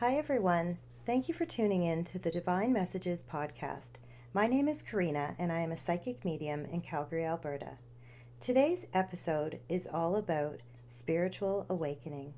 Hi, 0.00 0.16
everyone. 0.16 0.78
Thank 1.04 1.28
you 1.28 1.34
for 1.34 1.44
tuning 1.44 1.84
in 1.84 2.04
to 2.04 2.18
the 2.18 2.30
Divine 2.30 2.72
Messages 2.72 3.22
podcast. 3.22 3.98
My 4.32 4.46
name 4.46 4.66
is 4.66 4.80
Karina, 4.80 5.34
and 5.38 5.52
I 5.52 5.60
am 5.60 5.72
a 5.72 5.78
psychic 5.78 6.24
medium 6.24 6.64
in 6.64 6.80
Calgary, 6.80 7.26
Alberta. 7.26 7.72
Today's 8.40 8.86
episode 8.94 9.60
is 9.68 9.86
all 9.86 10.16
about 10.16 10.60
spiritual 10.88 11.66
awakening. 11.68 12.32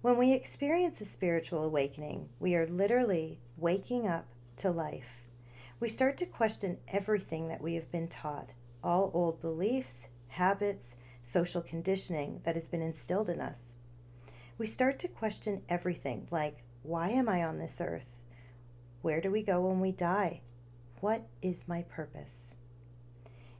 When 0.00 0.16
we 0.16 0.30
experience 0.30 1.00
a 1.00 1.06
spiritual 1.06 1.64
awakening, 1.64 2.28
we 2.38 2.54
are 2.54 2.68
literally 2.68 3.40
waking 3.56 4.06
up 4.06 4.26
to 4.58 4.70
life. 4.70 5.26
We 5.80 5.88
start 5.88 6.16
to 6.18 6.24
question 6.24 6.78
everything 6.86 7.48
that 7.48 7.62
we 7.62 7.74
have 7.74 7.90
been 7.90 8.06
taught, 8.06 8.52
all 8.84 9.10
old 9.12 9.40
beliefs, 9.40 10.06
habits, 10.28 10.94
social 11.24 11.62
conditioning 11.62 12.42
that 12.44 12.54
has 12.54 12.68
been 12.68 12.80
instilled 12.80 13.28
in 13.28 13.40
us 13.40 13.74
we 14.60 14.66
start 14.66 14.98
to 14.98 15.08
question 15.08 15.62
everything 15.70 16.28
like, 16.30 16.62
why 16.82 17.08
am 17.08 17.30
I 17.30 17.42
on 17.42 17.56
this 17.56 17.80
earth? 17.80 18.18
Where 19.00 19.22
do 19.22 19.30
we 19.30 19.42
go 19.42 19.62
when 19.62 19.80
we 19.80 19.90
die? 19.90 20.42
What 21.00 21.26
is 21.40 21.66
my 21.66 21.80
purpose? 21.80 22.54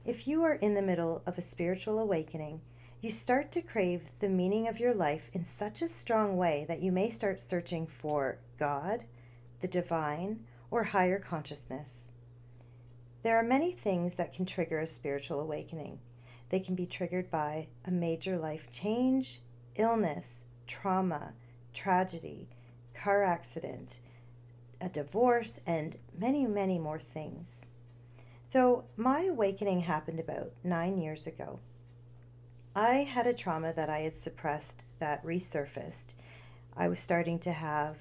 If 0.05 0.27
you 0.27 0.43
are 0.43 0.53
in 0.53 0.75
the 0.75 0.81
middle 0.83 1.23
of 1.25 1.39
a 1.39 1.41
spiritual 1.41 1.97
awakening, 1.97 2.61
you 3.01 3.09
start 3.09 3.51
to 3.53 3.63
crave 3.63 4.11
the 4.19 4.29
meaning 4.29 4.67
of 4.67 4.79
your 4.79 4.93
life 4.93 5.31
in 5.33 5.43
such 5.43 5.81
a 5.81 5.89
strong 5.89 6.37
way 6.37 6.65
that 6.67 6.83
you 6.83 6.91
may 6.91 7.09
start 7.09 7.41
searching 7.41 7.87
for 7.87 8.37
God, 8.59 9.05
the 9.59 9.67
divine, 9.67 10.41
or 10.69 10.83
higher 10.83 11.17
consciousness. 11.17 12.09
There 13.23 13.37
are 13.37 13.43
many 13.43 13.71
things 13.71 14.13
that 14.17 14.33
can 14.33 14.45
trigger 14.45 14.79
a 14.79 14.85
spiritual 14.85 15.39
awakening. 15.39 15.97
They 16.49 16.59
can 16.59 16.75
be 16.75 16.85
triggered 16.85 17.31
by 17.31 17.69
a 17.85 17.89
major 17.89 18.37
life 18.37 18.69
change, 18.71 19.41
illness, 19.75 20.45
trauma, 20.67 21.33
tragedy, 21.73 22.47
car 22.93 23.23
accident, 23.23 23.99
a 24.79 24.89
divorce, 24.89 25.59
and 25.65 25.97
many, 26.17 26.45
many 26.45 26.79
more 26.79 26.99
things. 26.99 27.65
So, 28.43 28.85
my 28.97 29.23
awakening 29.23 29.81
happened 29.81 30.19
about 30.19 30.51
nine 30.63 30.97
years 30.97 31.25
ago. 31.25 31.59
I 32.75 33.03
had 33.03 33.27
a 33.27 33.33
trauma 33.33 33.73
that 33.73 33.89
I 33.89 33.99
had 33.99 34.15
suppressed 34.15 34.83
that 34.99 35.25
resurfaced. 35.25 36.13
I 36.75 36.87
was 36.87 37.01
starting 37.01 37.39
to 37.39 37.51
have 37.51 37.97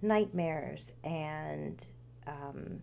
nightmares 0.00 0.92
and 1.04 1.84
um, 2.26 2.82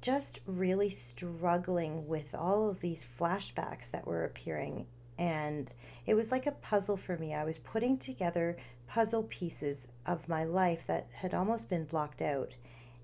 just 0.00 0.40
really 0.46 0.90
struggling 0.90 2.06
with 2.06 2.34
all 2.34 2.68
of 2.68 2.80
these 2.80 3.06
flashbacks 3.18 3.90
that 3.90 4.06
were 4.06 4.24
appearing 4.24 4.86
and 5.18 5.72
it 6.06 6.14
was 6.14 6.30
like 6.30 6.46
a 6.46 6.52
puzzle 6.52 6.96
for 6.96 7.16
me. 7.16 7.34
I 7.34 7.44
was 7.44 7.58
putting 7.58 7.98
together 7.98 8.56
puzzle 8.86 9.24
pieces 9.24 9.88
of 10.06 10.28
my 10.28 10.44
life 10.44 10.84
that 10.86 11.08
had 11.12 11.32
almost 11.32 11.68
been 11.68 11.84
blocked 11.84 12.20
out. 12.20 12.54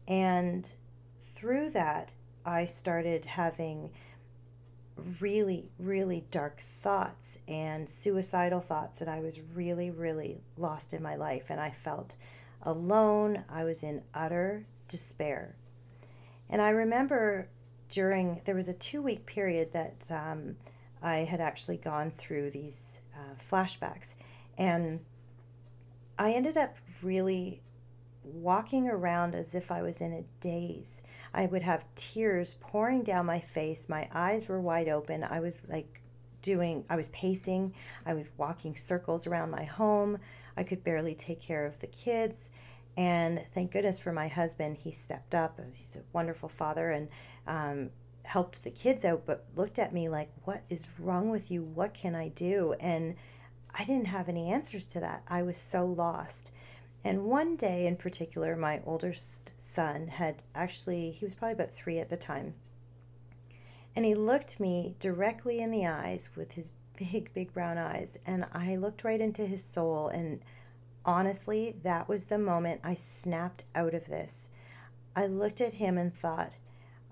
And 0.07 0.71
through 1.35 1.71
that, 1.71 2.13
I 2.45 2.65
started 2.65 3.25
having 3.25 3.91
really, 5.21 5.71
really 5.79 6.25
dark 6.31 6.63
thoughts 6.83 7.39
and 7.47 7.89
suicidal 7.89 8.61
thoughts, 8.61 9.01
and 9.01 9.09
I 9.09 9.21
was 9.21 9.39
really, 9.55 9.91
really 9.91 10.41
lost 10.57 10.93
in 10.93 11.03
my 11.03 11.15
life. 11.15 11.47
And 11.49 11.61
I 11.61 11.71
felt 11.71 12.17
alone. 12.63 13.45
I 13.49 13.65
was 13.65 13.83
in 13.83 14.03
utter 14.15 14.67
despair. 14.89 15.55
And 16.51 16.61
I 16.61 16.71
remember 16.71 17.49
during, 17.91 18.41
there 18.45 18.55
was 18.55 18.69
a 18.69 18.73
two 18.73 19.03
week 19.03 19.27
period 19.27 19.73
that 19.73 20.05
um, 20.11 20.57
I 21.03 21.19
had 21.19 21.41
actually 21.41 21.77
gone 21.77 22.11
through 22.11 22.51
these 22.51 22.99
uh, 23.15 23.35
flashbacks. 23.41 24.15
And 24.57 25.01
I 26.19 26.33
ended 26.33 26.57
up 26.57 26.77
really 27.03 27.63
walking 28.25 28.89
around 28.89 29.35
as 29.35 29.55
if 29.55 29.71
I 29.71 29.83
was 29.83 30.01
in 30.01 30.13
a 30.13 30.25
daze. 30.41 31.03
I 31.33 31.47
would 31.47 31.63
have 31.63 31.85
tears 31.95 32.57
pouring 32.61 33.03
down 33.03 33.27
my 33.27 33.41
face. 33.41 33.89
My 33.89 34.09
eyes 34.13 34.49
were 34.49 34.61
wide 34.61 34.89
open. 34.89 35.25
I 35.25 35.41
was 35.41 35.63
like 35.69 36.03
doing, 36.43 36.85
I 36.91 36.97
was 36.97 37.09
pacing. 37.11 37.75
I 38.05 38.15
was 38.15 38.27
walking 38.37 38.77
circles 38.77 39.27
around 39.27 39.51
my 39.51 39.65
home. 39.65 40.19
I 40.57 40.65
could 40.65 40.85
barely 40.85 41.15
take 41.15 41.41
care 41.41 41.67
of 41.67 41.81
the 41.81 41.87
kids. 41.87 42.51
And 42.97 43.45
thank 43.55 43.71
goodness 43.71 44.01
for 44.01 44.13
my 44.13 44.27
husband. 44.29 44.79
He 44.79 44.91
stepped 44.91 45.35
up. 45.35 45.61
He's 45.73 45.95
a 45.95 46.01
wonderful 46.13 46.49
father 46.49 46.91
and 46.91 47.09
um, 47.47 47.91
helped 48.29 48.63
the 48.63 48.71
kids 48.71 49.07
out, 49.07 49.23
but 49.25 49.47
looked 49.57 49.79
at 49.79 49.93
me 49.93 50.09
like, 50.09 50.31
What 50.45 50.63
is 50.69 50.87
wrong 50.99 51.31
with 51.31 51.51
you? 51.51 51.63
What 51.63 51.95
can 51.95 52.15
I 52.15 52.29
do? 52.29 52.75
And 52.79 53.17
I 53.75 53.85
didn't 53.85 54.09
have 54.09 54.29
any 54.29 54.51
answers 54.51 54.87
to 54.89 55.01
that. 55.01 55.23
I 55.29 55.43
was 55.43 55.57
so 55.57 55.87
lost. 55.87 56.51
And 57.03 57.25
one 57.25 57.57
day 57.57 57.87
in 57.87 57.97
particular, 57.97 58.55
my 58.55 58.81
oldest 58.85 59.53
son 59.59 60.09
had 60.09 60.43
actually, 60.55 61.11
he 61.11 61.25
was 61.25 61.35
probably 61.35 61.55
about 61.55 61.73
three 61.73 61.99
at 61.99 62.11
the 62.11 62.17
time. 62.17 62.55
And 63.97 64.05
he 64.05 64.15
looked 64.15 64.61
me 64.61 64.95
directly 65.01 65.61
in 65.61 65.71
the 65.71 65.87
eyes 65.87 66.29
with 66.37 66.53
his 66.53 66.73
big, 66.99 67.33
big 67.33 67.55
brown 67.55 67.79
eyes. 67.79 68.19
And 68.27 68.45
I 68.53 68.77
looked 68.77 69.05
right 69.05 69.21
into 69.23 69.47
his 69.47 69.65
soul. 69.65 70.09
And 70.09 70.41
honestly, 71.03 71.77
that 71.83 72.09
was 72.09 72.25
the 72.25 72.39
moment 72.39 72.83
I 72.85 72.95
snapped 72.95 73.65
out 73.75 73.95
of 73.95 74.09
this. 74.09 74.51
I 75.17 75.27
looked 75.27 75.63
at 75.63 75.75
him 75.75 75.97
and 75.97 76.15
thought, 76.15 76.57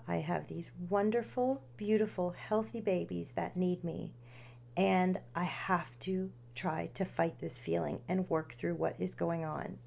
I 0.09 0.17
have 0.17 0.47
these 0.47 0.73
wonderful, 0.89 1.63
beautiful, 1.77 2.31
healthy 2.31 2.81
babies 2.81 3.33
that 3.33 3.57
need 3.57 3.83
me. 3.83 4.13
And 4.77 5.21
I 5.35 5.45
have 5.45 5.99
to 6.01 6.31
try 6.55 6.91
to 6.95 7.05
fight 7.05 7.39
this 7.41 7.59
feeling 7.59 8.01
and 8.09 8.31
work 8.31 8.53
through 8.53 8.75
what 8.75 8.97
is 8.99 9.15
going 9.15 9.45
on. 9.45 9.79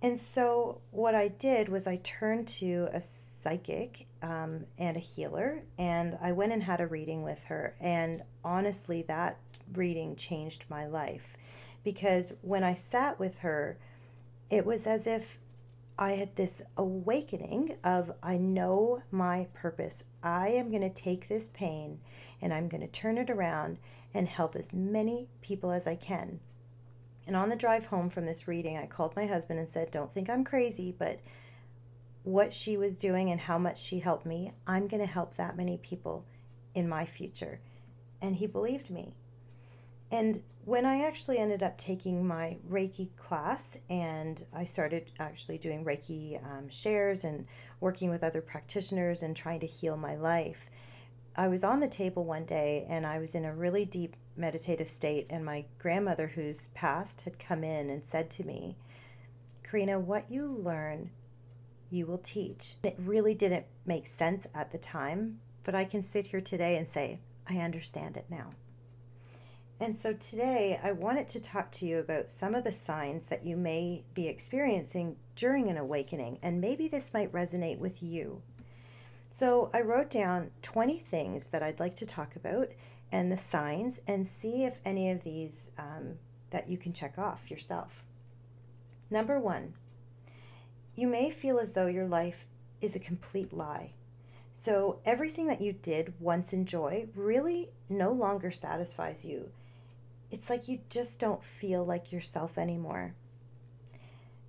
And 0.00 0.20
so, 0.20 0.80
what 0.90 1.14
I 1.14 1.28
did 1.28 1.68
was 1.68 1.86
I 1.86 1.96
turned 1.96 2.48
to 2.48 2.88
a 2.92 3.00
psychic 3.00 4.06
um, 4.20 4.66
and 4.76 4.96
a 4.96 5.00
healer, 5.00 5.62
and 5.78 6.18
I 6.20 6.32
went 6.32 6.52
and 6.52 6.64
had 6.64 6.80
a 6.80 6.86
reading 6.86 7.22
with 7.22 7.44
her. 7.44 7.76
And 7.80 8.22
honestly, 8.44 9.02
that 9.02 9.38
reading 9.72 10.16
changed 10.16 10.64
my 10.68 10.86
life 10.86 11.36
because 11.84 12.34
when 12.42 12.64
I 12.64 12.74
sat 12.74 13.18
with 13.18 13.38
her, 13.38 13.78
it 14.50 14.66
was 14.66 14.86
as 14.86 15.06
if 15.06 15.38
I 15.98 16.12
had 16.12 16.36
this 16.36 16.62
awakening 16.76 17.76
of 17.84 18.12
I 18.22 18.36
know 18.36 19.02
my 19.10 19.48
purpose. 19.52 20.04
I 20.22 20.48
am 20.48 20.70
going 20.70 20.82
to 20.82 20.90
take 20.90 21.28
this 21.28 21.48
pain 21.48 22.00
and 22.40 22.52
I'm 22.52 22.68
going 22.68 22.80
to 22.80 22.86
turn 22.86 23.18
it 23.18 23.30
around 23.30 23.78
and 24.14 24.28
help 24.28 24.56
as 24.56 24.72
many 24.72 25.28
people 25.40 25.70
as 25.70 25.86
I 25.86 25.94
can. 25.94 26.40
And 27.26 27.36
on 27.36 27.50
the 27.50 27.56
drive 27.56 27.86
home 27.86 28.10
from 28.10 28.26
this 28.26 28.48
reading, 28.48 28.76
I 28.76 28.86
called 28.86 29.14
my 29.14 29.26
husband 29.26 29.58
and 29.58 29.68
said, 29.68 29.90
Don't 29.90 30.12
think 30.12 30.28
I'm 30.28 30.44
crazy, 30.44 30.94
but 30.96 31.20
what 32.24 32.52
she 32.52 32.76
was 32.76 32.98
doing 32.98 33.30
and 33.30 33.40
how 33.40 33.58
much 33.58 33.80
she 33.80 34.00
helped 34.00 34.26
me, 34.26 34.52
I'm 34.66 34.88
going 34.88 35.02
to 35.02 35.12
help 35.12 35.36
that 35.36 35.56
many 35.56 35.76
people 35.76 36.24
in 36.74 36.88
my 36.88 37.04
future. 37.04 37.60
And 38.20 38.36
he 38.36 38.46
believed 38.46 38.90
me. 38.90 39.14
And 40.12 40.42
when 40.66 40.84
I 40.84 41.04
actually 41.04 41.38
ended 41.38 41.62
up 41.62 41.78
taking 41.78 42.26
my 42.26 42.58
Reiki 42.70 43.08
class 43.16 43.78
and 43.88 44.44
I 44.52 44.64
started 44.64 45.10
actually 45.18 45.56
doing 45.56 45.84
Reiki 45.86 46.38
um, 46.44 46.68
shares 46.68 47.24
and 47.24 47.46
working 47.80 48.10
with 48.10 48.22
other 48.22 48.42
practitioners 48.42 49.22
and 49.22 49.34
trying 49.34 49.60
to 49.60 49.66
heal 49.66 49.96
my 49.96 50.14
life, 50.14 50.68
I 51.34 51.48
was 51.48 51.64
on 51.64 51.80
the 51.80 51.88
table 51.88 52.24
one 52.24 52.44
day 52.44 52.86
and 52.88 53.06
I 53.06 53.18
was 53.18 53.34
in 53.34 53.46
a 53.46 53.54
really 53.54 53.86
deep 53.86 54.14
meditative 54.36 54.90
state. 54.90 55.26
And 55.30 55.46
my 55.46 55.64
grandmother, 55.78 56.28
who's 56.28 56.68
passed, 56.74 57.22
had 57.22 57.38
come 57.38 57.64
in 57.64 57.88
and 57.88 58.04
said 58.04 58.30
to 58.32 58.44
me, 58.44 58.76
Karina, 59.64 59.98
what 59.98 60.30
you 60.30 60.46
learn, 60.46 61.10
you 61.88 62.04
will 62.04 62.18
teach. 62.18 62.76
It 62.82 62.96
really 62.98 63.34
didn't 63.34 63.64
make 63.86 64.06
sense 64.06 64.46
at 64.54 64.72
the 64.72 64.78
time, 64.78 65.40
but 65.64 65.74
I 65.74 65.86
can 65.86 66.02
sit 66.02 66.26
here 66.26 66.42
today 66.42 66.76
and 66.76 66.86
say, 66.86 67.20
I 67.48 67.56
understand 67.56 68.18
it 68.18 68.26
now. 68.28 68.52
And 69.82 69.98
so 69.98 70.12
today 70.12 70.78
I 70.80 70.92
wanted 70.92 71.28
to 71.30 71.40
talk 71.40 71.72
to 71.72 71.86
you 71.86 71.98
about 71.98 72.30
some 72.30 72.54
of 72.54 72.62
the 72.62 72.70
signs 72.70 73.26
that 73.26 73.44
you 73.44 73.56
may 73.56 74.04
be 74.14 74.28
experiencing 74.28 75.16
during 75.34 75.68
an 75.68 75.76
awakening, 75.76 76.38
and 76.40 76.60
maybe 76.60 76.86
this 76.86 77.12
might 77.12 77.32
resonate 77.32 77.78
with 77.78 78.00
you. 78.00 78.42
So 79.32 79.70
I 79.74 79.80
wrote 79.80 80.08
down 80.08 80.52
20 80.62 81.00
things 81.00 81.46
that 81.46 81.64
I'd 81.64 81.80
like 81.80 81.96
to 81.96 82.06
talk 82.06 82.36
about 82.36 82.68
and 83.10 83.32
the 83.32 83.36
signs, 83.36 84.00
and 84.06 84.24
see 84.24 84.62
if 84.62 84.78
any 84.84 85.10
of 85.10 85.24
these 85.24 85.72
um, 85.76 86.18
that 86.50 86.68
you 86.68 86.78
can 86.78 86.92
check 86.92 87.18
off 87.18 87.50
yourself. 87.50 88.04
Number 89.10 89.40
one, 89.40 89.74
you 90.94 91.08
may 91.08 91.32
feel 91.32 91.58
as 91.58 91.72
though 91.72 91.88
your 91.88 92.06
life 92.06 92.46
is 92.80 92.94
a 92.94 93.00
complete 93.00 93.52
lie. 93.52 93.94
So 94.54 95.00
everything 95.04 95.48
that 95.48 95.60
you 95.60 95.72
did 95.72 96.14
once 96.20 96.52
enjoy 96.52 97.08
really 97.16 97.70
no 97.88 98.12
longer 98.12 98.52
satisfies 98.52 99.24
you 99.24 99.50
it's 100.32 100.48
like 100.48 100.66
you 100.66 100.80
just 100.88 101.20
don't 101.20 101.44
feel 101.44 101.84
like 101.84 102.10
yourself 102.10 102.56
anymore. 102.56 103.14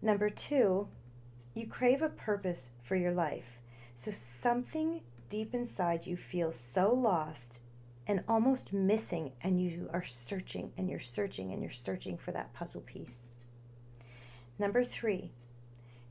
Number 0.02 0.30
two, 0.30 0.88
you 1.54 1.68
crave 1.68 2.02
a 2.02 2.10
purpose 2.10 2.72
for 2.82 2.96
your 2.96 3.12
life. 3.12 3.60
So 3.94 4.12
something 4.12 5.02
deep 5.30 5.54
inside 5.54 6.08
you 6.08 6.16
feels 6.18 6.58
so 6.58 6.92
lost 6.92 7.60
and 8.08 8.24
almost 8.28 8.74
missing, 8.74 9.34
and 9.42 9.62
you 9.62 9.90
are 9.94 10.04
searching 10.04 10.74
and 10.78 10.90
you're 10.90 11.00
searching 11.00 11.52
and 11.52 11.62
you're 11.62 11.72
searching 11.72 12.18
for 12.18 12.32
that 12.32 12.54
puzzle 12.54 12.82
piece. 12.82 13.30
Number 14.58 14.84
three, 14.84 15.32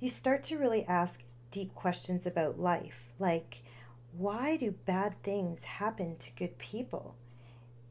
you 0.01 0.09
start 0.09 0.43
to 0.45 0.59
really 0.59 0.85
ask 0.87 1.23
deep 1.51 1.75
questions 1.75 2.27
about 2.27 2.59
life, 2.59 3.11
like 3.19 3.63
why 4.17 4.57
do 4.57 4.73
bad 4.85 5.23
things 5.23 5.65
happen 5.65 6.17
to 6.17 6.31
good 6.33 6.59
people? 6.59 7.17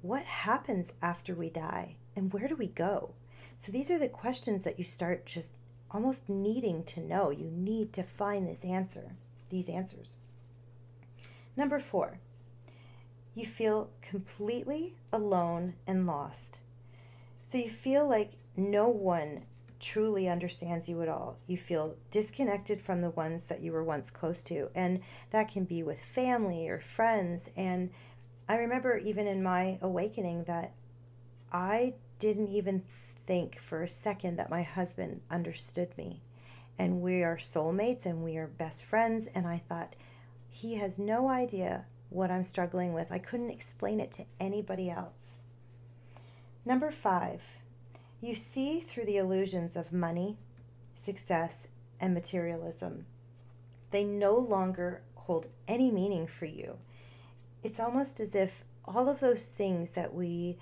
What 0.01 0.23
happens 0.23 0.91
after 1.01 1.35
we 1.35 1.49
die? 1.49 1.95
And 2.15 2.33
where 2.33 2.47
do 2.47 2.55
we 2.55 2.67
go? 2.67 3.13
So 3.57 3.71
these 3.71 3.91
are 3.91 3.99
the 3.99 4.09
questions 4.09 4.63
that 4.63 4.79
you 4.79 4.83
start 4.83 5.25
just 5.25 5.51
almost 5.91 6.27
needing 6.27 6.83
to 6.85 6.99
know. 6.99 7.29
You 7.29 7.51
need 7.51 7.93
to 7.93 8.03
find 8.03 8.47
this 8.47 8.65
answer, 8.65 9.15
these 9.49 9.69
answers. 9.69 10.13
Number 11.55 11.79
four, 11.79 12.19
you 13.35 13.45
feel 13.45 13.91
completely 14.01 14.95
alone 15.13 15.75
and 15.85 16.07
lost. 16.07 16.59
So 17.43 17.57
you 17.57 17.69
feel 17.69 18.07
like 18.07 18.31
no 18.55 18.87
one 18.87 19.43
truly 19.79 20.29
understands 20.29 20.87
you 20.87 21.01
at 21.01 21.09
all. 21.09 21.37
You 21.47 21.57
feel 21.57 21.95
disconnected 22.11 22.79
from 22.79 23.01
the 23.01 23.09
ones 23.09 23.47
that 23.47 23.61
you 23.61 23.71
were 23.71 23.83
once 23.83 24.09
close 24.09 24.41
to, 24.43 24.69
and 24.75 25.01
that 25.31 25.51
can 25.51 25.65
be 25.65 25.83
with 25.83 25.99
family 25.99 26.69
or 26.69 26.79
friends. 26.79 27.49
And 27.57 27.89
I 28.51 28.57
remember 28.57 28.97
even 28.97 29.27
in 29.27 29.41
my 29.41 29.77
awakening 29.81 30.43
that 30.43 30.73
I 31.53 31.93
didn't 32.19 32.49
even 32.49 32.83
think 33.25 33.57
for 33.57 33.81
a 33.81 33.87
second 33.87 34.35
that 34.35 34.49
my 34.49 34.61
husband 34.61 35.21
understood 35.31 35.97
me. 35.97 36.19
And 36.77 37.01
we 37.01 37.23
are 37.23 37.37
soulmates 37.37 38.05
and 38.05 38.25
we 38.25 38.35
are 38.35 38.47
best 38.47 38.83
friends. 38.83 39.29
And 39.33 39.47
I 39.47 39.61
thought, 39.69 39.95
he 40.49 40.75
has 40.75 40.99
no 40.99 41.29
idea 41.29 41.85
what 42.09 42.29
I'm 42.29 42.43
struggling 42.43 42.91
with. 42.91 43.09
I 43.09 43.19
couldn't 43.19 43.51
explain 43.51 44.01
it 44.01 44.11
to 44.11 44.25
anybody 44.37 44.89
else. 44.89 45.39
Number 46.65 46.91
five, 46.91 47.59
you 48.19 48.35
see 48.35 48.81
through 48.81 49.05
the 49.05 49.15
illusions 49.15 49.77
of 49.77 49.93
money, 49.93 50.35
success, 50.93 51.69
and 52.01 52.13
materialism. 52.13 53.05
They 53.91 54.03
no 54.03 54.35
longer 54.35 55.03
hold 55.15 55.47
any 55.69 55.89
meaning 55.89 56.27
for 56.27 56.47
you. 56.47 56.79
It's 57.63 57.79
almost 57.79 58.19
as 58.19 58.35
if 58.35 58.63
all 58.85 59.07
of 59.07 59.19
those 59.19 59.47
things 59.47 59.91
that 59.91 60.13
we 60.13 60.57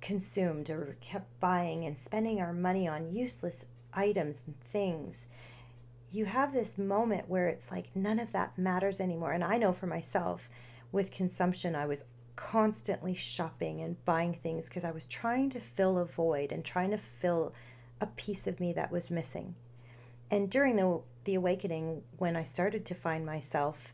consumed 0.00 0.70
or 0.70 0.96
kept 1.00 1.38
buying 1.40 1.84
and 1.84 1.96
spending 1.98 2.40
our 2.40 2.52
money 2.52 2.88
on 2.88 3.14
useless 3.14 3.66
items 3.92 4.38
and 4.46 4.58
things, 4.72 5.26
you 6.10 6.24
have 6.24 6.52
this 6.52 6.78
moment 6.78 7.28
where 7.28 7.48
it's 7.48 7.70
like 7.70 7.94
none 7.94 8.18
of 8.18 8.32
that 8.32 8.58
matters 8.58 9.00
anymore. 9.00 9.32
And 9.32 9.44
I 9.44 9.58
know 9.58 9.72
for 9.72 9.86
myself, 9.86 10.48
with 10.90 11.10
consumption, 11.10 11.76
I 11.76 11.86
was 11.86 12.04
constantly 12.34 13.14
shopping 13.14 13.80
and 13.80 14.02
buying 14.04 14.34
things 14.34 14.66
because 14.66 14.84
I 14.84 14.90
was 14.90 15.06
trying 15.06 15.50
to 15.50 15.60
fill 15.60 15.98
a 15.98 16.04
void 16.04 16.52
and 16.52 16.64
trying 16.64 16.90
to 16.90 16.98
fill 16.98 17.52
a 18.00 18.06
piece 18.06 18.46
of 18.46 18.58
me 18.58 18.72
that 18.72 18.90
was 18.90 19.10
missing. 19.10 19.54
And 20.30 20.50
during 20.50 20.76
the 20.76 21.00
the 21.24 21.34
awakening 21.34 22.02
when 22.16 22.34
I 22.34 22.44
started 22.44 22.86
to 22.86 22.94
find 22.94 23.26
myself 23.26 23.92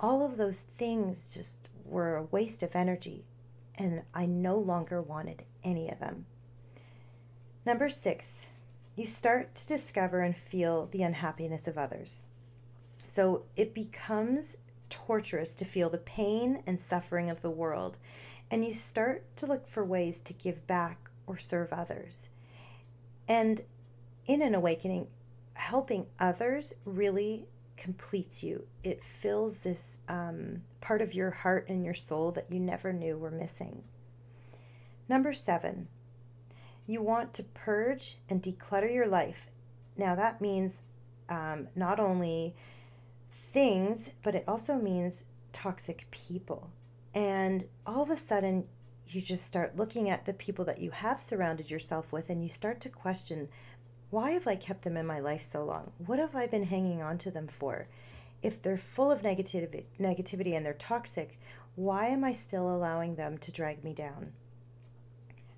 all 0.00 0.24
of 0.24 0.36
those 0.36 0.60
things 0.60 1.30
just 1.32 1.68
were 1.84 2.16
a 2.16 2.24
waste 2.24 2.62
of 2.62 2.76
energy 2.76 3.24
and 3.78 4.02
I 4.14 4.26
no 4.26 4.56
longer 4.58 5.00
wanted 5.00 5.44
any 5.62 5.90
of 5.90 6.00
them. 6.00 6.26
Number 7.64 7.88
6, 7.88 8.46
you 8.94 9.06
start 9.06 9.54
to 9.56 9.66
discover 9.66 10.20
and 10.20 10.36
feel 10.36 10.88
the 10.90 11.02
unhappiness 11.02 11.66
of 11.68 11.76
others. 11.76 12.24
So 13.04 13.42
it 13.56 13.74
becomes 13.74 14.56
torturous 14.88 15.54
to 15.56 15.64
feel 15.64 15.90
the 15.90 15.98
pain 15.98 16.62
and 16.66 16.80
suffering 16.80 17.28
of 17.28 17.42
the 17.42 17.50
world, 17.50 17.98
and 18.50 18.64
you 18.64 18.72
start 18.72 19.24
to 19.36 19.46
look 19.46 19.68
for 19.68 19.84
ways 19.84 20.20
to 20.20 20.32
give 20.32 20.66
back 20.66 21.10
or 21.26 21.38
serve 21.38 21.72
others. 21.72 22.28
And 23.28 23.62
in 24.26 24.40
an 24.42 24.54
awakening, 24.54 25.08
helping 25.54 26.06
others 26.18 26.74
really 26.84 27.46
completes 27.76 28.42
you. 28.42 28.66
It 28.82 29.04
fills 29.04 29.58
this 29.58 29.98
um, 30.08 30.62
part 30.80 31.02
of 31.02 31.14
your 31.14 31.30
heart 31.30 31.68
and 31.68 31.84
your 31.84 31.94
soul 31.94 32.32
that 32.32 32.50
you 32.50 32.60
never 32.60 32.92
knew 32.92 33.16
were 33.16 33.30
missing. 33.30 33.84
Number 35.08 35.32
seven, 35.32 35.88
you 36.86 37.02
want 37.02 37.32
to 37.34 37.42
purge 37.42 38.18
and 38.28 38.42
declutter 38.42 38.92
your 38.92 39.06
life. 39.06 39.48
Now, 39.96 40.14
that 40.14 40.40
means 40.40 40.82
um, 41.28 41.68
not 41.74 42.00
only 42.00 42.54
things, 43.30 44.12
but 44.22 44.34
it 44.34 44.44
also 44.46 44.74
means 44.74 45.24
toxic 45.52 46.06
people. 46.10 46.70
And 47.14 47.66
all 47.86 48.02
of 48.02 48.10
a 48.10 48.16
sudden, 48.16 48.64
you 49.08 49.20
just 49.20 49.46
start 49.46 49.76
looking 49.76 50.10
at 50.10 50.26
the 50.26 50.32
people 50.32 50.64
that 50.64 50.80
you 50.80 50.90
have 50.90 51.22
surrounded 51.22 51.70
yourself 51.70 52.12
with 52.12 52.28
and 52.28 52.42
you 52.42 52.48
start 52.48 52.80
to 52.80 52.88
question 52.88 53.48
why 54.16 54.30
have 54.30 54.46
I 54.46 54.56
kept 54.56 54.80
them 54.80 54.96
in 54.96 55.04
my 55.04 55.20
life 55.20 55.42
so 55.42 55.62
long? 55.62 55.92
What 55.98 56.18
have 56.18 56.34
I 56.34 56.46
been 56.46 56.62
hanging 56.62 57.02
on 57.02 57.18
to 57.18 57.30
them 57.30 57.48
for? 57.48 57.86
If 58.40 58.62
they're 58.62 58.78
full 58.78 59.10
of 59.10 59.20
negativity, 59.20 59.84
negativity 60.00 60.56
and 60.56 60.64
they're 60.64 60.72
toxic, 60.72 61.38
why 61.74 62.06
am 62.06 62.24
I 62.24 62.32
still 62.32 62.66
allowing 62.66 63.16
them 63.16 63.36
to 63.36 63.52
drag 63.52 63.84
me 63.84 63.92
down? 63.92 64.32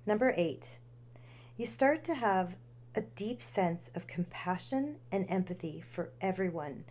Number 0.05 0.33
eight, 0.35 0.77
you 1.55 1.65
start 1.65 2.03
to 2.03 2.15
have 2.15 2.57
a 2.93 2.99
deep 2.99 3.41
sense 3.41 3.91
of 3.95 4.07
compassion 4.07 4.97
and 5.09 5.25
empathy 5.29 5.81
for 5.89 6.09
everyone 6.19 6.83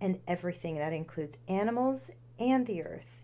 and 0.00 0.18
everything 0.26 0.78
that 0.78 0.92
includes 0.92 1.36
animals 1.46 2.10
and 2.40 2.66
the 2.66 2.82
earth. 2.82 3.22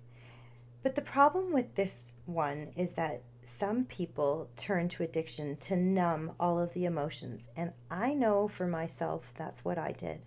But 0.85 0.95
the 0.95 1.03
problem 1.03 1.53
with 1.53 1.75
this 1.75 2.13
one 2.25 2.69
is 2.77 2.93
that 2.93 3.25
some 3.51 3.85
people 3.85 4.49
turn 4.57 4.89
to 4.89 5.03
addiction 5.03 5.57
to 5.57 5.77
numb 5.77 6.33
all 6.39 6.59
of 6.59 6.73
the 6.73 6.85
emotions. 6.85 7.49
And 7.57 7.73
I 7.91 8.15
know 8.15 8.49
for 8.49 8.67
myself 8.67 9.33
that's 9.37 9.65
what 9.65 9.77
I 9.77 9.93
did. 9.93 10.25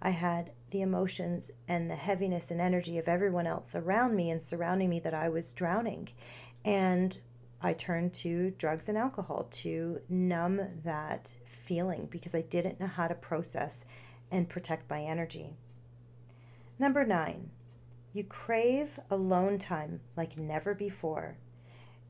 I 0.00 0.10
had 0.10 0.52
the 0.70 0.80
emotions 0.80 1.50
and 1.68 1.90
the 1.90 1.96
heaviness 1.96 2.50
and 2.50 2.60
energy 2.60 2.98
of 2.98 3.08
everyone 3.08 3.46
else 3.46 3.74
around 3.74 4.16
me 4.16 4.30
and 4.30 4.42
surrounding 4.42 4.88
me 4.88 5.00
that 5.00 5.14
I 5.14 5.28
was 5.28 5.52
drowning. 5.52 6.08
And 6.64 7.18
I 7.60 7.72
turned 7.72 8.14
to 8.14 8.52
drugs 8.52 8.88
and 8.88 8.96
alcohol 8.96 9.48
to 9.50 10.00
numb 10.08 10.60
that 10.84 11.34
feeling 11.44 12.08
because 12.10 12.34
I 12.34 12.42
didn't 12.42 12.80
know 12.80 12.86
how 12.86 13.06
to 13.06 13.14
process 13.14 13.84
and 14.30 14.48
protect 14.48 14.88
my 14.88 15.02
energy. 15.02 15.54
Number 16.78 17.04
nine, 17.04 17.50
you 18.12 18.24
crave 18.24 18.98
alone 19.10 19.58
time 19.58 20.00
like 20.16 20.38
never 20.38 20.74
before 20.74 21.36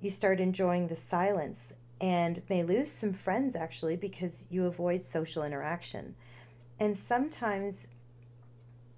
you 0.03 0.11
start 0.11 0.41
enjoying 0.41 0.89
the 0.89 0.97
silence 0.97 1.73
and 2.01 2.43
may 2.51 2.65
lose 2.65 2.91
some 2.91 3.13
friends 3.13 3.55
actually 3.55 3.97
because 3.97 4.47
you 4.51 4.67
avoid 4.67 5.03
social 5.03 5.45
interaction. 5.45 6.17
And 6.79 6.99
sometimes 6.99 7.87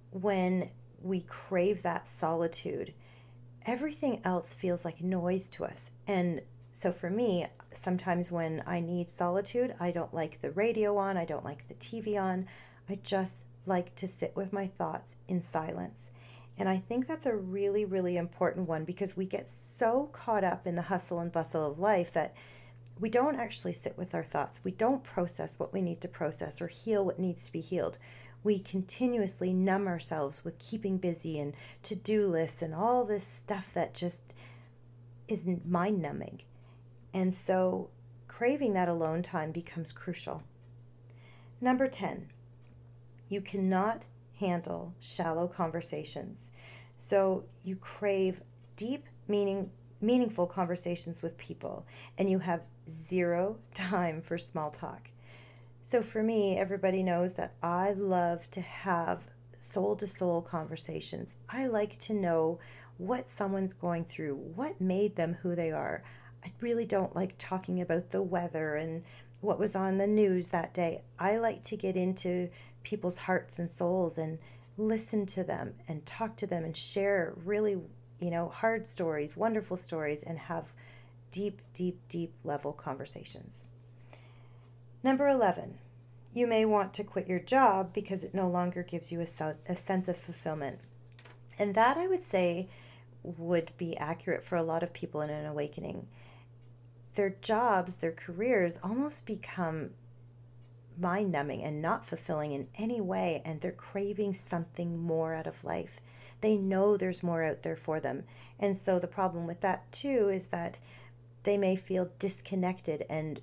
when 0.09 0.71
we 1.01 1.21
crave 1.21 1.83
that 1.83 2.07
solitude, 2.07 2.93
everything 3.65 4.19
else 4.25 4.55
feels 4.55 4.83
like 4.83 5.01
noise 5.01 5.47
to 5.49 5.63
us. 5.63 5.91
And 6.07 6.41
so 6.71 6.91
for 6.91 7.11
me, 7.11 7.45
sometimes 7.71 8.31
when 8.31 8.63
I 8.65 8.79
need 8.79 9.09
solitude, 9.11 9.75
I 9.79 9.91
don't 9.91 10.13
like 10.13 10.41
the 10.41 10.51
radio 10.51 10.97
on, 10.97 11.17
I 11.17 11.25
don't 11.25 11.45
like 11.45 11.67
the 11.67 11.75
TV 11.75 12.19
on. 12.19 12.47
I 12.89 12.97
just 13.03 13.35
like 13.67 13.93
to 13.95 14.07
sit 14.07 14.35
with 14.35 14.51
my 14.51 14.67
thoughts 14.67 15.17
in 15.27 15.41
silence. 15.41 16.09
And 16.57 16.69
I 16.69 16.77
think 16.77 17.07
that's 17.07 17.25
a 17.25 17.35
really, 17.35 17.83
really 17.83 18.15
important 18.15 18.67
one 18.67 18.85
because 18.85 19.17
we 19.17 19.25
get 19.25 19.49
so 19.49 20.09
caught 20.13 20.43
up 20.43 20.65
in 20.65 20.75
the 20.75 20.83
hustle 20.83 21.19
and 21.19 21.31
bustle 21.31 21.69
of 21.69 21.79
life 21.79 22.11
that 22.13 22.33
we 22.99 23.09
don't 23.09 23.35
actually 23.35 23.73
sit 23.73 23.97
with 23.97 24.15
our 24.15 24.23
thoughts. 24.23 24.61
We 24.63 24.71
don't 24.71 25.03
process 25.03 25.55
what 25.57 25.73
we 25.73 25.81
need 25.81 25.99
to 26.01 26.07
process 26.07 26.61
or 26.61 26.67
heal 26.67 27.03
what 27.03 27.19
needs 27.19 27.45
to 27.45 27.51
be 27.51 27.59
healed. 27.59 27.97
We 28.43 28.59
continuously 28.59 29.53
numb 29.53 29.87
ourselves 29.87 30.45
with 30.45 30.59
keeping 30.59 30.97
busy 30.97 31.39
and 31.39 31.53
to 31.83 31.95
do 31.95 32.27
lists 32.27 32.61
and 32.61 32.73
all 32.73 33.03
this 33.03 33.27
stuff 33.27 33.71
that 33.73 33.93
just 33.93 34.33
is 35.27 35.45
mind 35.67 36.01
numbing. 36.01 36.41
And 37.13 37.33
so 37.33 37.89
craving 38.27 38.73
that 38.73 38.87
alone 38.87 39.23
time 39.23 39.51
becomes 39.51 39.91
crucial. 39.91 40.43
Number 41.59 41.87
10, 41.87 42.29
you 43.27 43.41
cannot 43.41 44.05
handle 44.39 44.93
shallow 44.99 45.47
conversations. 45.47 46.51
So 46.97 47.45
you 47.63 47.75
crave 47.75 48.41
deep 48.75 49.05
meaning 49.27 49.71
meaningful 50.01 50.45
conversations 50.45 51.21
with 51.21 51.37
people 51.37 51.85
and 52.17 52.29
you 52.29 52.39
have 52.39 52.61
zero 52.89 53.57
time 53.73 54.21
for 54.21 54.37
small 54.37 54.71
talk. 54.71 55.09
So 55.83 56.01
for 56.01 56.23
me, 56.23 56.57
everybody 56.57 57.03
knows 57.03 57.35
that 57.35 57.53
I 57.61 57.93
love 57.93 58.49
to 58.51 58.61
have 58.61 59.27
soul 59.59 59.95
to 59.97 60.07
soul 60.07 60.41
conversations. 60.41 61.35
I 61.49 61.67
like 61.67 61.99
to 61.99 62.13
know 62.13 62.59
what 62.97 63.27
someone's 63.27 63.73
going 63.73 64.05
through, 64.05 64.35
what 64.35 64.81
made 64.81 65.15
them 65.15 65.37
who 65.41 65.55
they 65.55 65.71
are. 65.71 66.03
I 66.43 66.51
really 66.61 66.85
don't 66.85 67.15
like 67.15 67.35
talking 67.37 67.81
about 67.81 68.11
the 68.11 68.21
weather 68.21 68.75
and 68.75 69.03
what 69.41 69.59
was 69.59 69.75
on 69.75 69.97
the 69.97 70.07
news 70.07 70.49
that 70.49 70.73
day. 70.73 71.03
I 71.19 71.37
like 71.37 71.63
to 71.65 71.77
get 71.77 71.95
into 71.95 72.49
people's 72.85 73.19
hearts 73.19 73.59
and 73.59 73.69
souls 73.69 74.17
and 74.17 74.39
listen 74.77 75.25
to 75.25 75.43
them 75.43 75.73
and 75.87 76.05
talk 76.05 76.37
to 76.37 76.47
them 76.47 76.63
and 76.63 76.77
share 76.77 77.33
really, 77.43 77.77
you 78.19 78.29
know, 78.29 78.47
hard 78.47 78.87
stories, 78.87 79.35
wonderful 79.35 79.75
stories, 79.75 80.23
and 80.23 80.39
have 80.39 80.71
deep, 81.31 81.61
deep, 81.73 81.99
deep 82.07 82.33
level 82.45 82.71
conversations. 82.71 83.65
Number 85.03 85.27
11, 85.27 85.79
you 86.33 86.47
may 86.47 86.65
want 86.65 86.93
to 86.93 87.03
quit 87.03 87.27
your 87.27 87.39
job 87.39 87.93
because 87.93 88.23
it 88.23 88.33
no 88.33 88.47
longer 88.49 88.83
gives 88.83 89.11
you 89.11 89.19
a, 89.21 89.55
a 89.67 89.75
sense 89.75 90.07
of 90.07 90.17
fulfillment. 90.17 90.79
And 91.57 91.75
that 91.75 91.97
I 91.97 92.07
would 92.07 92.23
say 92.23 92.67
would 93.23 93.71
be 93.77 93.97
accurate 93.97 94.43
for 94.43 94.55
a 94.55 94.63
lot 94.63 94.83
of 94.83 94.93
people 94.93 95.21
in 95.21 95.29
an 95.29 95.45
awakening. 95.45 96.07
Their 97.15 97.35
jobs, 97.41 97.97
their 97.97 98.11
careers 98.11 98.77
almost 98.83 99.25
become 99.25 99.91
mind 100.99 101.31
numbing 101.31 101.63
and 101.63 101.81
not 101.81 102.05
fulfilling 102.05 102.51
in 102.51 102.67
any 102.75 103.01
way, 103.01 103.41
and 103.45 103.61
they're 103.61 103.71
craving 103.71 104.33
something 104.33 104.97
more 104.97 105.33
out 105.33 105.47
of 105.47 105.63
life. 105.63 105.99
They 106.41 106.57
know 106.57 106.97
there's 106.97 107.23
more 107.23 107.43
out 107.43 107.63
there 107.63 107.75
for 107.75 107.99
them. 107.99 108.23
And 108.59 108.77
so 108.77 108.99
the 108.99 109.07
problem 109.07 109.47
with 109.47 109.61
that, 109.61 109.91
too, 109.91 110.29
is 110.29 110.47
that 110.47 110.77
they 111.43 111.57
may 111.57 111.75
feel 111.75 112.11
disconnected 112.19 113.05
and 113.09 113.41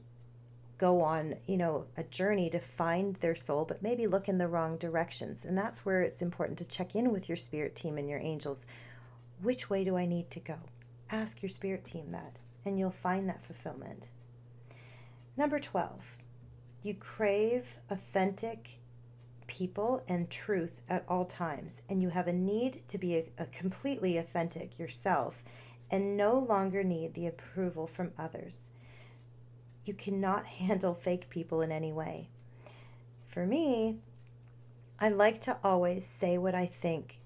go 0.78 1.00
on, 1.00 1.36
you 1.46 1.56
know, 1.56 1.86
a 1.96 2.02
journey 2.02 2.50
to 2.50 2.58
find 2.58 3.16
their 3.16 3.36
soul, 3.36 3.64
but 3.64 3.82
maybe 3.82 4.06
look 4.06 4.28
in 4.28 4.38
the 4.38 4.48
wrong 4.48 4.76
directions. 4.76 5.44
And 5.44 5.56
that's 5.56 5.84
where 5.84 6.02
it's 6.02 6.20
important 6.20 6.58
to 6.58 6.64
check 6.64 6.96
in 6.96 7.12
with 7.12 7.28
your 7.28 7.36
spirit 7.36 7.76
team 7.76 7.96
and 7.96 8.08
your 8.08 8.18
angels. 8.18 8.66
Which 9.40 9.70
way 9.70 9.84
do 9.84 9.96
I 9.96 10.06
need 10.06 10.30
to 10.32 10.40
go? 10.40 10.56
Ask 11.10 11.42
your 11.42 11.50
spirit 11.50 11.84
team 11.84 12.10
that, 12.10 12.38
and 12.64 12.78
you'll 12.78 12.90
find 12.90 13.28
that 13.28 13.44
fulfillment. 13.44 14.08
Number 15.36 15.58
12, 15.58 16.16
you 16.82 16.94
crave 16.94 17.78
authentic 17.90 18.78
people 19.46 20.02
and 20.08 20.30
truth 20.30 20.80
at 20.88 21.04
all 21.08 21.24
times, 21.24 21.82
and 21.88 22.02
you 22.02 22.08
have 22.08 22.26
a 22.26 22.32
need 22.32 22.82
to 22.88 22.98
be 22.98 23.16
a, 23.16 23.24
a 23.38 23.46
completely 23.46 24.16
authentic 24.16 24.78
yourself 24.78 25.42
and 25.90 26.16
no 26.16 26.38
longer 26.38 26.82
need 26.82 27.14
the 27.14 27.26
approval 27.26 27.86
from 27.86 28.12
others. 28.18 28.70
You 29.84 29.94
cannot 29.94 30.46
handle 30.60 30.94
fake 30.94 31.28
people 31.28 31.60
in 31.60 31.70
any 31.70 31.92
way. 31.92 32.30
For 33.26 33.46
me, 33.46 33.98
I 34.98 35.08
like 35.08 35.40
to 35.42 35.58
always 35.62 36.06
say 36.06 36.38
what 36.38 36.54
I 36.54 36.66
think 36.66 37.18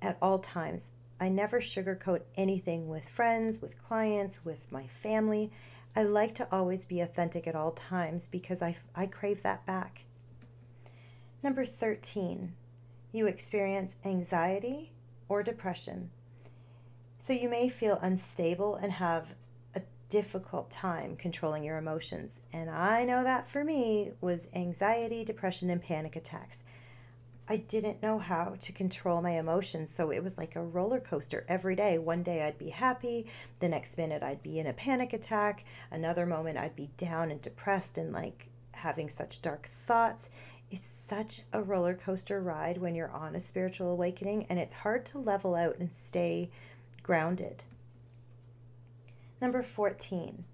at 0.00 0.18
all 0.20 0.38
times. 0.38 0.90
I 1.18 1.28
never 1.28 1.60
sugarcoat 1.60 2.22
anything 2.36 2.88
with 2.88 3.08
friends, 3.08 3.62
with 3.62 3.82
clients, 3.82 4.44
with 4.44 4.70
my 4.70 4.86
family. 4.86 5.50
I 5.96 6.02
like 6.02 6.34
to 6.36 6.48
always 6.50 6.84
be 6.84 7.00
authentic 7.00 7.46
at 7.46 7.54
all 7.54 7.70
times 7.70 8.26
because 8.28 8.60
I, 8.60 8.76
I 8.96 9.06
crave 9.06 9.42
that 9.42 9.64
back. 9.64 10.04
Number 11.42 11.64
13, 11.64 12.54
you 13.12 13.26
experience 13.26 13.94
anxiety 14.04 14.90
or 15.28 15.42
depression. 15.42 16.10
So 17.20 17.32
you 17.32 17.48
may 17.48 17.68
feel 17.68 17.98
unstable 18.02 18.74
and 18.74 18.92
have 18.92 19.34
a 19.74 19.82
difficult 20.08 20.70
time 20.70 21.16
controlling 21.16 21.62
your 21.62 21.78
emotions. 21.78 22.40
And 22.52 22.68
I 22.68 23.04
know 23.04 23.22
that 23.22 23.48
for 23.48 23.62
me 23.62 24.12
was 24.20 24.48
anxiety, 24.52 25.24
depression, 25.24 25.70
and 25.70 25.80
panic 25.80 26.16
attacks. 26.16 26.64
I 27.46 27.58
didn't 27.58 28.02
know 28.02 28.18
how 28.18 28.56
to 28.60 28.72
control 28.72 29.20
my 29.20 29.32
emotions. 29.32 29.94
So 29.94 30.10
it 30.10 30.24
was 30.24 30.38
like 30.38 30.56
a 30.56 30.64
roller 30.64 31.00
coaster 31.00 31.44
every 31.48 31.76
day. 31.76 31.98
One 31.98 32.22
day 32.22 32.42
I'd 32.42 32.58
be 32.58 32.70
happy, 32.70 33.26
the 33.60 33.68
next 33.68 33.98
minute 33.98 34.22
I'd 34.22 34.42
be 34.42 34.58
in 34.58 34.66
a 34.66 34.72
panic 34.72 35.12
attack, 35.12 35.64
another 35.90 36.24
moment 36.24 36.56
I'd 36.58 36.76
be 36.76 36.90
down 36.96 37.30
and 37.30 37.42
depressed 37.42 37.98
and 37.98 38.12
like 38.12 38.48
having 38.72 39.10
such 39.10 39.42
dark 39.42 39.68
thoughts. 39.86 40.30
It's 40.70 40.86
such 40.86 41.42
a 41.52 41.62
roller 41.62 41.94
coaster 41.94 42.40
ride 42.40 42.78
when 42.78 42.94
you're 42.94 43.10
on 43.10 43.36
a 43.36 43.40
spiritual 43.40 43.90
awakening, 43.90 44.46
and 44.48 44.58
it's 44.58 44.74
hard 44.74 45.04
to 45.06 45.18
level 45.18 45.54
out 45.54 45.78
and 45.78 45.92
stay 45.92 46.50
grounded. 47.02 47.62
Number 49.40 49.62
14, 49.62 50.44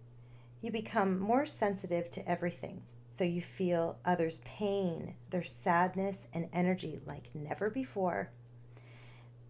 you 0.60 0.70
become 0.70 1.18
more 1.18 1.46
sensitive 1.46 2.10
to 2.10 2.28
everything. 2.28 2.82
So 3.10 3.24
you 3.24 3.42
feel 3.42 3.98
others' 4.04 4.40
pain, 4.44 5.14
their 5.30 5.42
sadness, 5.42 6.28
and 6.32 6.48
energy 6.52 7.00
like 7.04 7.30
never 7.34 7.68
before. 7.68 8.30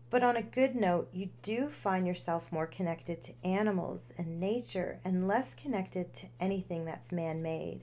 But 0.09 0.25
on 0.25 0.37
a 0.37 0.43
good 0.43 0.75
note, 0.75 1.09
you 1.12 1.29
do 1.43 1.69
find 1.69 2.07
yourself 2.07 2.50
more 2.50 2.67
connected 2.67 3.23
to 3.23 3.35
animals 3.45 4.12
and 4.19 4.40
nature 4.40 4.99
and 5.05 5.29
less 5.29 5.55
connected 5.55 6.12
to 6.14 6.26
anything 6.40 6.85
that's 6.85 7.12
man 7.12 7.43
made. 7.43 7.83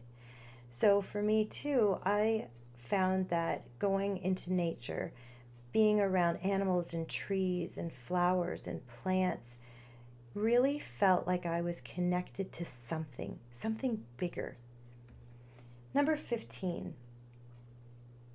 So 0.70 1.02
for 1.02 1.22
me, 1.22 1.46
too, 1.46 2.00
I 2.04 2.48
found 2.76 3.30
that 3.30 3.64
going 3.80 4.18
into 4.18 4.52
nature, 4.52 5.14
being 5.72 6.02
around 6.02 6.38
animals 6.38 6.94
and 6.94 7.08
trees 7.08 7.78
and 7.78 7.94
flowers 7.94 8.68
and 8.68 8.86
plants, 8.88 9.58
really 10.34 10.80
felt 10.80 11.26
like 11.26 11.46
I 11.46 11.62
was 11.62 11.80
connected 11.80 12.52
to 12.54 12.66
something, 12.66 13.40
something 13.52 14.04
bigger 14.18 14.58
Number 15.98 16.16
15, 16.16 16.94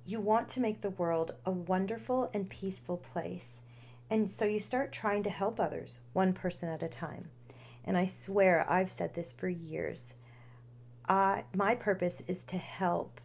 you 0.05 0.19
want 0.19 0.49
to 0.49 0.59
make 0.59 0.81
the 0.81 0.89
world 0.89 1.35
a 1.45 1.51
wonderful 1.51 2.29
and 2.33 2.49
peaceful 2.49 2.97
place. 2.97 3.61
And 4.09 4.29
so 4.29 4.43
you 4.43 4.59
start 4.59 4.91
trying 4.91 5.23
to 5.23 5.29
help 5.29 5.61
others, 5.61 6.01
one 6.11 6.33
person 6.33 6.67
at 6.67 6.83
a 6.83 6.89
time. 6.89 7.29
And 7.85 7.97
I 7.97 8.05
swear 8.05 8.69
I've 8.69 8.91
said 8.91 9.13
this 9.13 9.31
for 9.31 9.47
years. 9.47 10.13
I, 11.07 11.45
my 11.55 11.73
purpose 11.73 12.21
is 12.27 12.43
to 12.43 12.57
help 12.57 13.21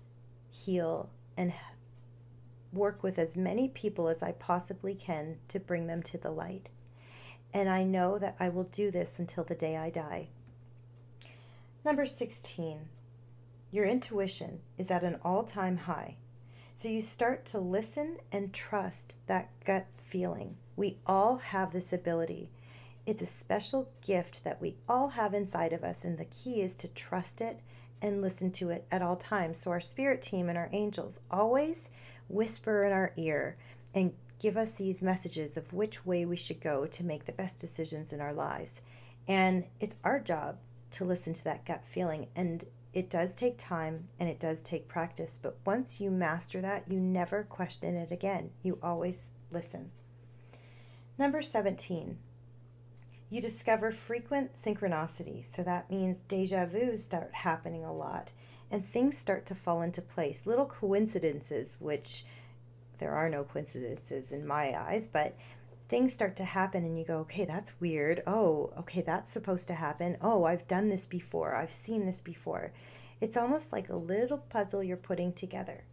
heal 0.48 1.10
and 1.36 1.52
work 2.72 3.02
with 3.02 3.18
as 3.18 3.34
many 3.34 3.66
people 3.66 4.06
as 4.06 4.22
I 4.22 4.30
possibly 4.30 4.94
can 4.94 5.38
to 5.48 5.58
bring 5.58 5.88
them 5.88 6.00
to 6.04 6.16
the 6.16 6.30
light. 6.30 6.68
And 7.52 7.68
I 7.68 7.82
know 7.82 8.20
that 8.20 8.36
I 8.38 8.50
will 8.50 8.68
do 8.70 8.92
this 8.92 9.14
until 9.18 9.42
the 9.42 9.56
day 9.56 9.76
I 9.76 9.90
die. 9.90 10.28
Number 11.84 12.06
16, 12.06 12.88
your 13.70 13.84
intuition 13.84 14.60
is 14.76 14.90
at 14.90 15.04
an 15.04 15.18
all 15.22 15.44
time 15.44 15.78
high. 15.78 16.16
So 16.76 16.88
you 16.88 17.02
start 17.02 17.44
to 17.46 17.58
listen 17.58 18.18
and 18.30 18.52
trust 18.52 19.14
that 19.26 19.50
gut 19.64 19.86
feeling. 19.96 20.56
We 20.76 20.98
all 21.06 21.38
have 21.38 21.72
this 21.72 21.92
ability. 21.92 22.50
It's 23.04 23.22
a 23.22 23.26
special 23.26 23.88
gift 24.00 24.44
that 24.44 24.60
we 24.60 24.76
all 24.88 25.08
have 25.08 25.34
inside 25.34 25.72
of 25.72 25.82
us, 25.82 26.04
and 26.04 26.18
the 26.18 26.24
key 26.24 26.62
is 26.62 26.76
to 26.76 26.88
trust 26.88 27.40
it 27.40 27.60
and 28.00 28.22
listen 28.22 28.52
to 28.52 28.70
it 28.70 28.86
at 28.90 29.02
all 29.02 29.16
times. 29.16 29.58
So, 29.60 29.70
our 29.70 29.80
spirit 29.80 30.22
team 30.22 30.48
and 30.48 30.56
our 30.56 30.68
angels 30.72 31.18
always 31.30 31.88
whisper 32.28 32.84
in 32.84 32.92
our 32.92 33.12
ear 33.16 33.56
and 33.94 34.12
give 34.38 34.56
us 34.56 34.72
these 34.72 35.02
messages 35.02 35.56
of 35.56 35.72
which 35.72 36.06
way 36.06 36.24
we 36.24 36.36
should 36.36 36.60
go 36.60 36.86
to 36.86 37.04
make 37.04 37.24
the 37.24 37.32
best 37.32 37.58
decisions 37.58 38.12
in 38.12 38.20
our 38.20 38.32
lives. 38.32 38.82
And 39.26 39.64
it's 39.80 39.96
our 40.04 40.20
job 40.20 40.58
to 40.92 41.04
listen 41.04 41.34
to 41.34 41.44
that 41.44 41.64
gut 41.64 41.84
feeling. 41.84 42.28
And 42.36 42.64
it 42.92 43.10
does 43.10 43.34
take 43.34 43.58
time 43.58 44.06
and 44.18 44.28
it 44.28 44.40
does 44.40 44.60
take 44.60 44.88
practice, 44.88 45.38
but 45.40 45.58
once 45.64 46.00
you 46.00 46.10
master 46.10 46.60
that, 46.60 46.84
you 46.90 46.98
never 46.98 47.42
question 47.44 47.94
it 47.94 48.10
again. 48.10 48.50
You 48.62 48.78
always 48.82 49.30
listen. 49.50 49.90
Number 51.18 51.42
17, 51.42 52.18
you 53.30 53.40
discover 53.40 53.90
frequent 53.90 54.54
synchronicity. 54.54 55.44
So 55.44 55.62
that 55.62 55.90
means 55.90 56.18
deja 56.28 56.66
vu 56.66 56.96
start 56.96 57.30
happening 57.32 57.84
a 57.84 57.92
lot 57.92 58.30
and 58.70 58.86
things 58.86 59.16
start 59.16 59.46
to 59.46 59.54
fall 59.54 59.82
into 59.82 60.02
place. 60.02 60.42
Little 60.46 60.66
coincidences, 60.66 61.76
which 61.78 62.24
there 62.98 63.12
are 63.12 63.28
no 63.28 63.44
coincidences 63.44 64.32
in 64.32 64.46
my 64.46 64.78
eyes, 64.78 65.06
but 65.06 65.36
things 65.88 66.12
start 66.12 66.36
to 66.36 66.44
happen 66.44 66.84
and 66.84 66.98
you 66.98 67.04
go, 67.04 67.18
okay, 67.18 67.44
that's 67.44 67.72
weird. 67.80 68.22
Oh, 68.26 68.72
okay, 68.78 69.00
that's 69.00 69.30
supposed 69.30 69.66
to 69.68 69.74
happen. 69.74 70.16
Oh, 70.20 70.44
I've 70.44 70.68
done 70.68 70.88
this 70.88 71.06
before. 71.06 71.54
I've 71.54 71.72
seen 71.72 72.06
this 72.06 72.20
before. 72.20 72.72
It's 73.20 73.36
almost 73.36 73.72
like 73.72 73.88
a 73.88 73.96
little 73.96 74.38
puzzle 74.38 74.82
you're 74.82 74.96
putting 74.96 75.32
together. 75.32 75.84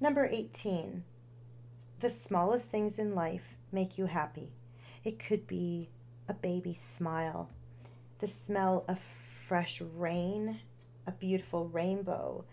Number 0.00 0.26
18. 0.26 1.04
The 2.00 2.10
smallest 2.10 2.66
things 2.66 2.98
in 2.98 3.14
life 3.14 3.54
make 3.70 3.98
you 3.98 4.06
happy. 4.06 4.52
It 5.04 5.18
could 5.18 5.46
be 5.46 5.90
a 6.28 6.34
baby's 6.34 6.80
smile, 6.80 7.50
the 8.20 8.26
smell 8.26 8.84
of 8.88 8.98
fresh 8.98 9.80
rain, 9.80 10.60
a 11.06 11.12
beautiful 11.12 11.68
rainbow, 11.68 12.44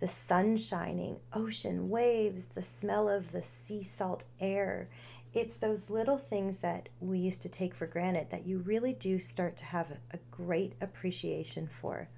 the 0.00 0.08
sun 0.08 0.56
shining, 0.56 1.18
ocean 1.32 1.88
waves, 1.88 2.46
the 2.54 2.62
smell 2.62 3.08
of 3.08 3.32
the 3.32 3.42
sea 3.42 3.82
salt 3.82 4.24
air. 4.40 4.88
It's 5.34 5.58
those 5.58 5.90
little 5.90 6.18
things 6.18 6.58
that 6.60 6.88
we 7.00 7.18
used 7.18 7.42
to 7.42 7.48
take 7.48 7.74
for 7.74 7.86
granted 7.86 8.30
that 8.30 8.46
you 8.46 8.58
really 8.58 8.92
do 8.92 9.18
start 9.18 9.56
to 9.58 9.64
have 9.64 9.98
a 10.10 10.18
great 10.30 10.74
appreciation 10.80 11.68
for. 11.68 12.08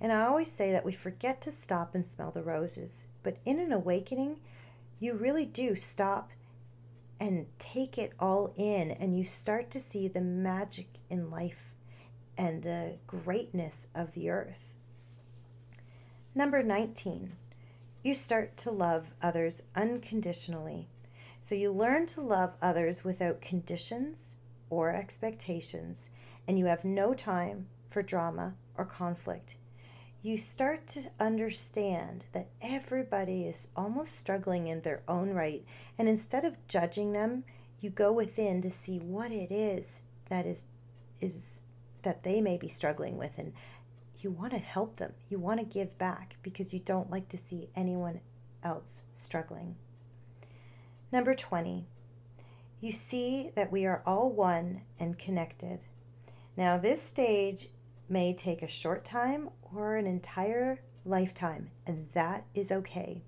And 0.00 0.12
I 0.12 0.26
always 0.26 0.52
say 0.52 0.70
that 0.70 0.84
we 0.84 0.92
forget 0.92 1.40
to 1.42 1.52
stop 1.52 1.94
and 1.94 2.06
smell 2.06 2.30
the 2.30 2.42
roses. 2.42 3.04
But 3.22 3.38
in 3.44 3.58
an 3.58 3.72
awakening, 3.72 4.38
you 5.00 5.14
really 5.14 5.44
do 5.44 5.74
stop 5.74 6.30
and 7.20 7.46
take 7.58 7.98
it 7.98 8.12
all 8.20 8.54
in, 8.56 8.92
and 8.92 9.18
you 9.18 9.24
start 9.24 9.70
to 9.72 9.80
see 9.80 10.06
the 10.06 10.20
magic 10.20 10.86
in 11.10 11.30
life 11.30 11.72
and 12.36 12.62
the 12.62 12.94
greatness 13.08 13.88
of 13.92 14.12
the 14.12 14.30
earth. 14.30 14.72
Number 16.32 16.62
19, 16.62 17.32
you 18.04 18.14
start 18.14 18.56
to 18.58 18.70
love 18.70 19.10
others 19.20 19.62
unconditionally. 19.74 20.86
So 21.48 21.54
you 21.54 21.72
learn 21.72 22.04
to 22.08 22.20
love 22.20 22.56
others 22.60 23.04
without 23.04 23.40
conditions 23.40 24.34
or 24.68 24.94
expectations, 24.94 26.10
and 26.46 26.58
you 26.58 26.66
have 26.66 26.84
no 26.84 27.14
time 27.14 27.68
for 27.88 28.02
drama 28.02 28.54
or 28.76 28.84
conflict 28.84 29.54
you 30.22 30.36
start 30.36 30.86
to 30.86 31.04
understand 31.20 32.24
that 32.32 32.48
everybody 32.60 33.44
is 33.44 33.68
almost 33.76 34.18
struggling 34.18 34.66
in 34.66 34.82
their 34.82 35.02
own 35.06 35.30
right. 35.30 35.64
And 35.96 36.08
instead 36.08 36.44
of 36.44 36.66
judging 36.66 37.12
them, 37.12 37.44
you 37.80 37.90
go 37.90 38.12
within 38.12 38.60
to 38.62 38.70
see 38.70 38.98
what 38.98 39.30
it 39.30 39.52
is 39.52 40.00
that 40.28 40.44
is 40.44 40.58
is 41.20 41.62
that 42.02 42.22
they 42.22 42.40
may 42.40 42.56
be 42.56 42.68
struggling 42.68 43.16
with 43.16 43.38
and 43.38 43.52
you 44.20 44.30
want 44.30 44.52
to 44.52 44.58
help 44.58 44.96
them. 44.96 45.12
You 45.28 45.38
want 45.38 45.60
to 45.60 45.66
give 45.66 45.96
back 45.98 46.36
because 46.42 46.72
you 46.72 46.80
don't 46.80 47.10
like 47.10 47.28
to 47.28 47.38
see 47.38 47.70
anyone 47.74 48.20
else 48.62 49.02
struggling. 49.14 49.76
Number 51.10 51.34
20. 51.34 51.86
You 52.80 52.92
see 52.92 53.50
that 53.54 53.72
we 53.72 53.86
are 53.86 54.02
all 54.06 54.30
one 54.30 54.82
and 55.00 55.18
connected. 55.18 55.84
Now, 56.56 56.76
this 56.76 57.02
stage 57.02 57.68
may 58.08 58.34
take 58.34 58.62
a 58.62 58.68
short 58.68 59.04
time 59.04 59.50
or 59.74 59.96
an 59.96 60.06
entire 60.06 60.80
lifetime, 61.04 61.70
and 61.86 62.08
that 62.12 62.44
is 62.54 62.70
okay. 62.70 63.22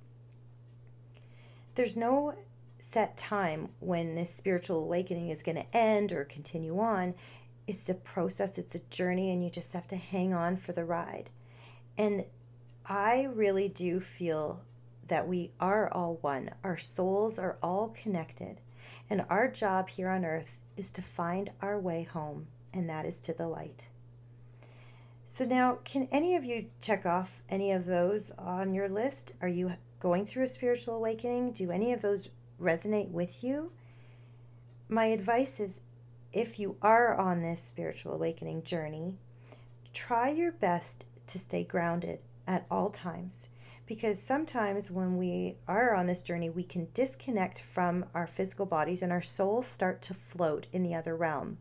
There's 1.75 1.97
no 1.97 2.35
set 2.81 3.17
time 3.17 3.71
when 3.79 4.15
this 4.15 4.35
spiritual 4.35 4.79
awakening 4.79 5.31
is 5.31 5.43
going 5.43 5.57
to 5.57 5.77
end 5.77 6.13
or 6.13 6.25
continue 6.25 6.79
on. 6.79 7.15
It's 7.67 7.89
a 7.89 7.95
process, 7.95 8.59
it's 8.59 8.75
a 8.75 8.81
journey, 8.91 9.31
and 9.31 9.43
you 9.43 9.51
just 9.51 9.73
have 9.73 9.89
to 9.89 9.97
hang 9.97 10.35
on 10.35 10.57
for 10.57 10.73
the 10.73 10.85
ride. 10.85 11.31
And 11.97 12.25
I 12.85 13.29
really 13.33 13.69
do 13.69 14.01
feel 14.01 14.63
that 15.11 15.29
we 15.29 15.51
are 15.61 15.93
all 15.93 16.19
one. 16.23 16.51
Our 16.65 16.79
souls 16.79 17.39
are 17.39 17.59
all 17.63 17.89
connected. 17.89 18.61
And 19.11 19.27
our 19.29 19.49
job 19.49 19.91
here 19.91 20.09
on 20.09 20.25
earth 20.25 20.57
is 20.77 20.91
to 20.93 21.03
find 21.03 21.51
our 21.61 21.79
way 21.79 22.05
home, 22.05 22.47
and 22.73 22.89
that 22.89 23.05
is 23.05 23.21
to 23.23 23.35
the 23.35 23.49
light. 23.49 23.87
So, 25.27 25.45
now, 25.45 25.79
can 25.85 26.09
any 26.11 26.35
of 26.37 26.45
you 26.45 26.67
check 26.81 27.05
off 27.05 27.43
any 27.49 27.73
of 27.73 27.87
those 27.87 28.31
on 28.39 28.73
your 28.73 28.89
list? 28.89 29.33
Are 29.43 29.49
you 29.49 29.73
going 29.99 30.27
through 30.27 30.45
a 30.45 30.49
spiritual 30.49 30.95
awakening? 30.95 31.53
Do 31.53 31.71
any 31.71 31.93
of 31.93 32.03
those 32.03 32.31
resonate 32.61 33.11
with 33.11 33.43
you? 33.43 33.73
My 34.89 35.07
advice 35.07 35.61
is 35.61 35.83
if 36.33 36.59
you 36.59 36.77
are 36.83 37.15
on 37.15 37.43
this 37.43 37.63
spiritual 37.63 38.13
awakening 38.15 38.63
journey, 38.63 39.15
try 39.93 40.31
your 40.31 40.53
best 40.53 41.05
to 41.27 41.39
stay 41.39 41.65
grounded 41.65 42.21
at 42.47 42.67
all 42.71 42.91
times. 42.91 43.49
Because 43.91 44.23
sometimes 44.23 44.89
when 44.89 45.17
we 45.17 45.57
are 45.67 45.97
on 45.97 46.07
this 46.07 46.23
journey, 46.23 46.49
we 46.49 46.63
can 46.63 46.87
disconnect 46.95 47.59
from 47.59 48.05
our 48.15 48.29
physical 48.29 48.65
bodies 48.65 49.03
and 49.03 49.11
our 49.11 49.21
souls 49.21 49.67
start 49.67 50.01
to 50.03 50.15
float 50.15 50.69
in 50.73 50.85
the 50.85 50.95
other 50.95 51.17
realm. 51.17 51.59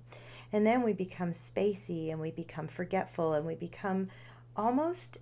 And 0.53 0.63
then 0.63 0.83
we 0.83 0.93
become 0.93 1.31
spacey 1.31 2.12
and 2.12 2.21
we 2.21 2.29
become 2.29 2.67
forgetful 2.67 3.33
and 3.33 3.48
we 3.48 3.55
become 3.55 4.09
almost, 4.55 5.17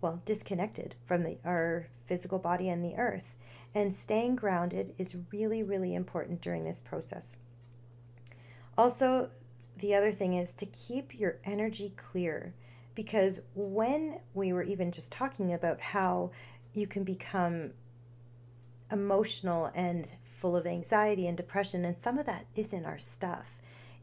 well, 0.00 0.22
disconnected 0.24 0.94
from 1.04 1.22
the, 1.22 1.36
our 1.44 1.88
physical 2.06 2.38
body 2.38 2.70
and 2.70 2.82
the 2.82 2.96
earth. 2.96 3.34
And 3.74 3.94
staying 3.94 4.36
grounded 4.36 4.94
is 4.96 5.14
really, 5.32 5.62
really 5.62 5.94
important 5.94 6.40
during 6.40 6.64
this 6.64 6.80
process. 6.80 7.36
Also, 8.78 9.28
the 9.76 9.94
other 9.94 10.12
thing 10.12 10.32
is 10.32 10.54
to 10.54 10.64
keep 10.64 11.20
your 11.20 11.36
energy 11.44 11.92
clear 11.94 12.54
because 12.94 13.40
when 13.54 14.20
we 14.34 14.52
were 14.52 14.62
even 14.62 14.92
just 14.92 15.10
talking 15.10 15.52
about 15.52 15.80
how 15.80 16.30
you 16.72 16.86
can 16.86 17.04
become 17.04 17.70
emotional 18.90 19.70
and 19.74 20.08
full 20.22 20.56
of 20.56 20.66
anxiety 20.66 21.26
and 21.26 21.36
depression, 21.36 21.84
and 21.84 21.98
some 21.98 22.18
of 22.18 22.26
that 22.26 22.46
is 22.54 22.72
in 22.72 22.84
our 22.84 22.98
stuff 22.98 23.56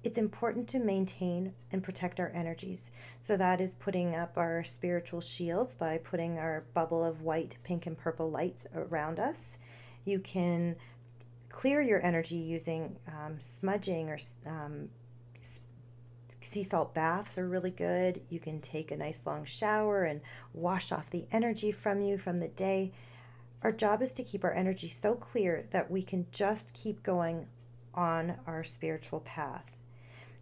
it's 0.03 0.17
important 0.17 0.67
to 0.69 0.79
maintain 0.79 1.53
and 1.71 1.83
protect 1.83 2.19
our 2.19 2.31
energies. 2.33 2.89
So 3.21 3.37
that 3.37 3.61
is 3.61 3.75
putting 3.75 4.15
up 4.15 4.37
our 4.37 4.63
spiritual 4.63 5.21
shields 5.21 5.75
by 5.75 5.99
putting 5.99 6.39
our 6.39 6.65
bubble 6.73 7.03
of 7.03 7.21
white, 7.21 7.57
pink, 7.63 7.85
and 7.85 7.97
purple 7.97 8.29
lights 8.29 8.65
around 8.73 9.19
us. 9.19 9.57
You 10.03 10.19
can 10.19 10.75
clear 11.49 11.81
your 11.81 12.03
energy 12.03 12.37
using 12.37 12.97
um, 13.07 13.37
smudging 13.39 14.09
or 14.09 14.17
um, 14.47 14.89
sea 16.51 16.63
salt 16.63 16.93
baths 16.93 17.37
are 17.37 17.47
really 17.47 17.71
good. 17.71 18.21
You 18.29 18.39
can 18.39 18.59
take 18.59 18.91
a 18.91 18.97
nice 18.97 19.25
long 19.25 19.45
shower 19.45 20.03
and 20.03 20.21
wash 20.53 20.91
off 20.91 21.09
the 21.09 21.25
energy 21.31 21.71
from 21.71 22.01
you 22.01 22.17
from 22.17 22.39
the 22.39 22.49
day. 22.49 22.91
Our 23.63 23.71
job 23.71 24.01
is 24.01 24.11
to 24.13 24.23
keep 24.23 24.43
our 24.43 24.53
energy 24.53 24.89
so 24.89 25.15
clear 25.15 25.65
that 25.71 25.89
we 25.89 26.03
can 26.03 26.27
just 26.31 26.73
keep 26.73 27.03
going 27.03 27.47
on 27.93 28.37
our 28.45 28.63
spiritual 28.63 29.21
path. 29.21 29.77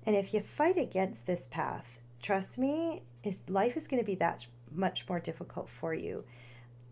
And 0.06 0.16
if 0.16 0.34
you 0.34 0.42
fight 0.42 0.78
against 0.78 1.28
this 1.28 1.48
path, 1.52 2.00
trust 2.22 2.58
me, 2.58 3.04
if 3.24 3.38
life 3.48 3.78
is 3.78 3.88
going 3.88 4.02
to 4.02 4.06
be 4.06 4.16
that 4.16 4.48
much 4.72 5.08
more 5.08 5.20
difficult 5.20 5.70
for 5.70 5.94
you. 5.94 6.24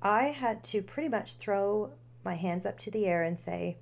I 0.01 0.25
had 0.25 0.63
to 0.65 0.81
pretty 0.81 1.09
much 1.09 1.35
throw 1.37 1.91
my 2.23 2.35
hands 2.35 2.65
up 2.65 2.77
to 2.79 2.91
the 2.91 3.05
air 3.05 3.23
and 3.23 3.39
say, 3.39 3.77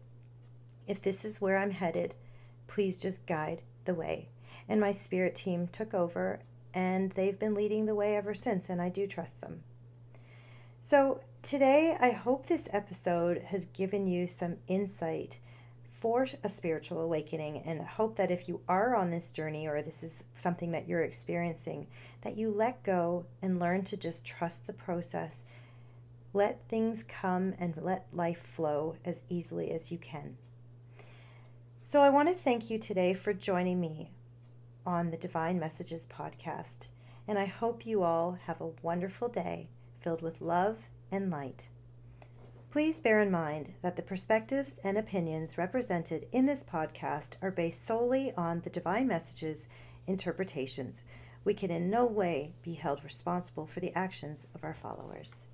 if 0.88 1.02
this 1.02 1.26
is 1.26 1.42
where 1.42 1.58
I'm 1.58 1.72
headed, 1.72 2.16
please 2.68 3.00
just 3.00 3.26
guide 3.26 3.64
the 3.86 3.96
way. 3.96 4.30
And 4.68 4.82
my 4.82 4.92
spirit 4.92 5.36
team 5.36 5.68
took 5.68 5.94
over 5.94 6.40
and 6.76 7.12
they've 7.12 7.40
been 7.40 7.56
leading 7.56 7.86
the 7.86 7.96
way 7.96 8.18
ever 8.18 8.34
since, 8.34 8.68
and 8.68 8.82
I 8.82 8.90
do 8.90 9.08
trust 9.08 9.40
them. 9.40 9.64
So, 10.82 11.22
today 11.42 11.96
I 12.00 12.12
hope 12.12 12.46
this 12.46 12.68
episode 12.72 13.44
has 13.48 13.66
given 13.68 14.08
you 14.08 14.28
some 14.28 14.58
insight 14.68 15.40
for 16.00 16.28
a 16.44 16.50
spiritual 16.50 17.00
awakening 17.02 17.64
and 17.66 17.82
hope 17.82 18.18
that 18.18 18.30
if 18.30 18.48
you 18.48 18.60
are 18.68 18.96
on 18.96 19.10
this 19.10 19.32
journey 19.32 19.68
or 19.68 19.82
this 19.82 20.04
is 20.04 20.26
something 20.38 20.72
that 20.72 20.88
you're 20.88 21.02
experiencing, 21.02 21.88
that 22.22 22.38
you 22.38 22.52
let 22.52 22.84
go 22.84 23.26
and 23.42 23.60
learn 23.60 23.84
to 23.86 23.98
just 23.98 24.26
trust 24.26 24.68
the 24.68 24.74
process. 24.74 25.40
Let 26.34 26.68
things 26.68 27.04
come 27.08 27.56
and 27.58 27.76
let 27.82 28.06
life 28.14 28.42
flow 28.42 28.98
as 29.06 29.24
easily 29.30 29.72
as 29.72 29.92
you 29.92 29.98
can. 29.98 30.38
So, 31.84 32.02
I 32.02 32.10
want 32.10 32.28
to 32.28 32.36
thank 32.36 32.70
you 32.70 32.78
today 32.78 33.14
for 33.14 33.34
joining 33.34 33.80
me 33.80 34.12
on 34.86 35.12
the 35.12 35.18
Divine 35.18 35.60
Messages 35.60 36.06
podcast. 36.06 36.88
And 37.28 37.40
I 37.40 37.46
hope 37.46 37.86
you 37.86 38.04
all 38.04 38.38
have 38.46 38.62
a 38.62 38.72
wonderful 38.82 39.28
day 39.28 39.70
filled 40.00 40.22
with 40.22 40.42
love 40.42 40.78
and 41.12 41.30
light. 41.32 41.70
Please 42.72 43.00
bear 43.00 43.22
in 43.22 43.32
mind 43.32 43.74
that 43.82 43.96
the 43.96 44.02
perspectives 44.02 44.74
and 44.84 44.98
opinions 44.98 45.58
represented 45.58 46.28
in 46.32 46.46
this 46.46 46.64
podcast 46.64 47.30
are 47.42 47.52
based 47.52 47.86
solely 47.86 48.34
on 48.36 48.62
the 48.62 48.70
divine 48.70 49.08
messages 49.08 49.68
interpretations. 50.08 51.02
We 51.44 51.54
can 51.54 51.72
in 51.72 51.90
no 51.90 52.06
way 52.06 52.54
be 52.62 52.74
held 52.74 53.04
responsible 53.04 53.66
for 53.66 53.80
the 53.80 53.94
actions 53.96 54.48
of 54.54 54.64
our 54.64 54.74
followers. 54.74 55.46